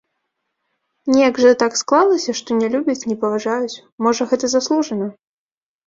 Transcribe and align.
Неяк 1.15 1.35
жа 1.43 1.51
так 1.65 1.77
склалася, 1.81 2.37
што 2.41 2.49
не 2.63 2.73
любяць, 2.79 2.99
не 3.13 3.21
паважаюць, 3.23 3.81
можа 4.07 4.23
гэта 4.33 4.45
заслужана? 4.59 5.07